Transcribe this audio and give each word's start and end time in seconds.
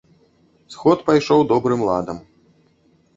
Сход 0.75 0.99
пайшоў 1.09 1.39
добрым 1.51 1.83
ладам. 1.91 2.17